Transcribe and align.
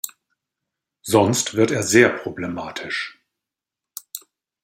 Sonst 1.03 1.53
wird 1.53 1.69
er 1.69 1.83
sehr 1.83 2.09
problematisch. 2.09 3.19